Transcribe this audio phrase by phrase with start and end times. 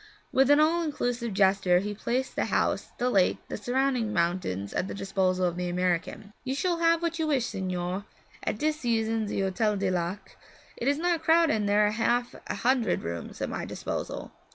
[0.31, 4.87] With an all inclusive gesture he placed the house, the lake, the surrounding mountains, at
[4.87, 6.33] the disposal of the American.
[6.43, 8.05] 'You shall have what you wish, signore.
[8.41, 10.37] At dis season ze Hotel du Lac'
[10.81, 14.31] 'Is not crowded, and there are half a hundred rooms at my disposal?